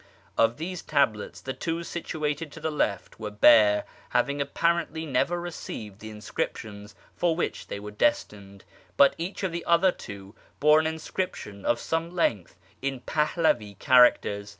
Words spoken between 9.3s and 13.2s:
of the other two bore an inscription of some length in